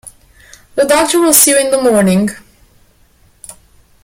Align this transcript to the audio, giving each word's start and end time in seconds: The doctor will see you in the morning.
The 0.73 0.83
doctor 0.83 1.21
will 1.21 1.31
see 1.31 1.51
you 1.51 1.59
in 1.59 1.69
the 1.69 1.79
morning. 1.79 2.29